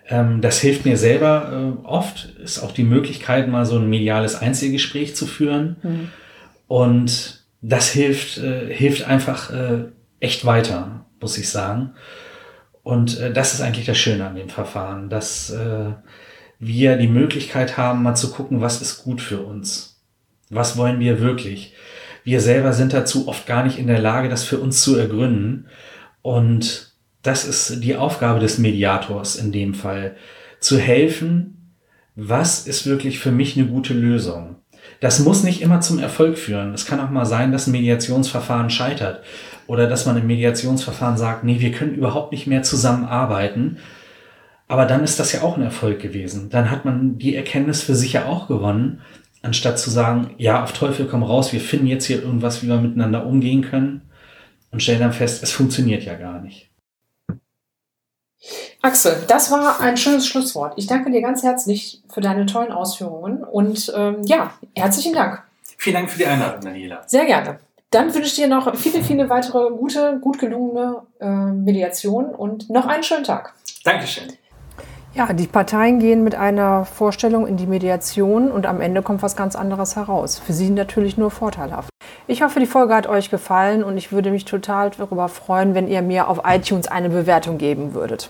Ähm, 0.08 0.40
das 0.40 0.62
hilft 0.62 0.86
mir 0.86 0.96
selber 0.96 1.76
äh, 1.84 1.86
oft, 1.86 2.30
ist 2.42 2.60
auch 2.60 2.72
die 2.72 2.86
Möglichkeit, 2.86 3.50
mal 3.50 3.66
so 3.66 3.78
ein 3.78 3.90
mediales 3.90 4.36
Einzelgespräch 4.36 5.14
zu 5.14 5.26
führen. 5.26 5.76
Mhm. 5.84 6.08
Und 6.68 7.44
das 7.62 7.90
hilft, 7.90 8.38
äh, 8.38 8.74
hilft 8.74 9.06
einfach 9.06 9.52
echt 10.20 10.46
weiter, 10.46 11.06
muss 11.20 11.38
ich 11.38 11.50
sagen. 11.50 11.92
Und 12.84 13.20
äh, 13.20 13.34
das 13.34 13.54
ist 13.54 13.62
eigentlich 13.62 13.86
das 13.86 13.98
Schöne 13.98 14.26
an 14.26 14.36
dem 14.36 14.50
Verfahren, 14.50 15.10
dass 15.10 15.50
äh, 15.50 15.92
wir 16.60 16.98
die 16.98 17.08
Möglichkeit 17.08 17.78
haben, 17.78 18.04
mal 18.04 18.16
zu 18.16 18.32
gucken, 18.32 18.62
was 18.62 18.82
ist 18.82 19.04
gut 19.04 19.22
für 19.22 19.42
uns. 19.42 20.02
Was 20.50 20.78
wollen 20.78 21.00
wir 21.00 21.20
wirklich? 21.20 21.74
Wir 22.24 22.42
selber 22.42 22.74
sind 22.74 22.94
dazu 22.94 23.28
oft 23.28 23.46
gar 23.46 23.64
nicht 23.64 23.78
in 23.78 23.88
der 23.88 24.00
Lage, 24.00 24.30
das 24.30 24.44
für 24.44 24.60
uns 24.60 24.82
zu 24.82 24.96
ergründen. 24.96 25.68
Und 26.22 26.94
das 27.24 27.46
ist 27.46 27.84
die 27.84 27.96
Aufgabe 27.96 28.40
des 28.40 28.58
Mediators 28.58 29.36
in 29.36 29.52
dem 29.52 29.74
Fall, 29.74 30.16
zu 30.60 30.80
helfen, 30.80 31.74
was 32.16 32.66
ist 32.66 32.86
wirklich 32.88 33.20
für 33.20 33.32
mich 33.32 33.58
eine 33.58 33.68
gute 33.68 33.94
Lösung. 33.94 34.56
Das 35.02 35.20
muss 35.20 35.44
nicht 35.44 35.62
immer 35.62 35.82
zum 35.82 36.00
Erfolg 36.00 36.38
führen. 36.38 36.74
Es 36.74 36.86
kann 36.86 37.00
auch 37.00 37.10
mal 37.10 37.26
sein, 37.26 37.52
dass 37.52 37.68
ein 37.68 37.72
Mediationsverfahren 37.72 38.70
scheitert 38.70 39.24
oder 39.68 39.88
dass 39.88 40.06
man 40.06 40.18
im 40.18 40.28
Mediationsverfahren 40.28 41.18
sagt, 41.18 41.44
nee, 41.44 41.60
wir 41.60 41.72
können 41.72 41.96
überhaupt 41.96 42.32
nicht 42.32 42.48
mehr 42.48 42.64
zusammenarbeiten. 42.64 43.78
Aber 44.68 44.86
dann 44.86 45.04
ist 45.04 45.20
das 45.20 45.32
ja 45.32 45.44
auch 45.44 45.58
ein 45.58 45.64
Erfolg 45.64 46.02
gewesen. 46.02 46.50
Dann 46.50 46.72
hat 46.72 46.86
man 46.86 47.18
die 47.18 47.36
Erkenntnis 47.36 47.82
für 47.82 47.96
sich 47.96 48.14
ja 48.14 48.26
auch 48.26 48.48
gewonnen, 48.48 49.02
anstatt 49.42 49.80
zu 49.80 49.90
sagen, 49.90 50.32
ja, 50.38 50.64
auf 50.64 50.74
Teufel 50.74 51.08
komm 51.08 51.24
raus, 51.24 51.54
wir 51.54 51.62
finden 51.62 51.88
jetzt 51.88 52.06
hier 52.06 52.22
irgendwas, 52.22 52.64
wie 52.64 52.68
wir 52.68 52.78
miteinander 52.78 53.26
umgehen 53.26 53.62
können 53.62 54.02
und 54.72 54.84
stellen 54.84 55.00
dann 55.00 55.14
fest, 55.14 55.44
es 55.44 55.52
funktioniert 55.52 56.04
ja 56.04 56.16
gar 56.16 56.42
nicht. 56.42 56.70
Axel, 58.82 59.24
das 59.28 59.52
war 59.52 59.80
ein 59.80 59.98
schönes 59.98 60.28
Schlusswort. 60.28 60.74
Ich 60.78 60.88
danke 60.88 61.12
dir 61.12 61.22
ganz 61.22 61.44
herzlich 61.44 62.04
für 62.10 62.22
deine 62.22 62.46
tollen 62.46 62.72
Ausführungen 62.72 63.44
und 63.44 63.92
ähm, 63.96 64.22
ja, 64.26 64.54
herzlichen 64.76 65.14
Dank. 65.14 65.44
Vielen 65.78 65.96
Dank 65.96 66.10
für 66.10 66.20
die 66.20 66.26
Einladung, 66.26 66.62
Daniela. 66.62 67.04
Sehr 67.08 67.26
gerne. 67.26 67.60
Dann 67.92 68.14
wünsche 68.14 68.28
ich 68.28 68.36
dir 68.36 68.48
noch 68.48 68.76
viele, 68.76 69.02
viele 69.02 69.30
weitere 69.30 69.70
gute, 69.70 70.20
gut 70.20 70.40
gelungene 70.40 71.04
äh, 71.22 71.28
Mediationen 71.28 72.36
und 72.36 72.70
noch 72.70 72.86
einen 72.86 73.04
schönen 73.04 73.24
Tag. 73.24 73.54
Dankeschön. 73.86 74.34
Ja, 75.14 75.32
die 75.32 75.48
Parteien 75.48 76.00
gehen 76.00 76.22
mit 76.24 76.36
einer 76.36 76.84
Vorstellung 76.84 77.48
in 77.48 77.56
die 77.56 77.66
Mediation 77.66 78.52
und 78.52 78.66
am 78.66 78.82
Ende 78.82 79.02
kommt 79.02 79.24
was 79.24 79.38
ganz 79.38 79.56
anderes 79.56 79.96
heraus. 79.96 80.38
Für 80.38 80.52
sie 80.52 80.70
natürlich 80.70 81.16
nur 81.18 81.32
vorteilhaft. 81.32 81.90
Ich 82.28 82.42
hoffe, 82.42 82.60
die 82.60 82.66
Folge 82.66 82.94
hat 82.94 83.08
euch 83.08 83.32
gefallen 83.32 83.86
und 83.86 83.96
ich 83.98 84.12
würde 84.12 84.32
mich 84.32 84.44
total 84.44 84.92
darüber 84.92 85.30
freuen, 85.30 85.74
wenn 85.74 85.88
ihr 85.88 86.02
mir 86.02 86.28
auf 86.28 86.42
iTunes 86.46 86.90
eine 86.90 87.10
Bewertung 87.10 87.58
geben 87.58 87.94
würdet. 87.94 88.30